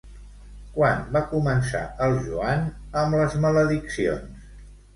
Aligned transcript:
Quan 0.77 1.03
va 1.17 1.21
començar 1.33 1.83
el 2.07 2.17
Joan 2.25 2.65
amb 3.05 3.21
les 3.23 3.39
malediccions? 3.47 4.53